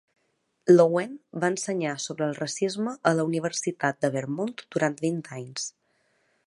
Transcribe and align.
Loewen 0.75 1.11
va 1.43 1.49
ensenyar 1.55 1.91
sobre 2.05 2.29
el 2.29 2.33
racisme 2.39 2.95
a 3.11 3.15
la 3.19 3.27
Universitat 3.31 4.01
de 4.07 4.13
Vermont 4.17 4.55
durant 4.77 5.01
vint 5.05 5.21
anys. 5.41 5.71